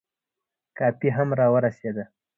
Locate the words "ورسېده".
1.53-2.03